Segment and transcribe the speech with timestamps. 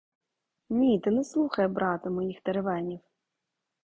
[0.69, 2.99] Ні, ти не слухай, брате, моїх теревенів!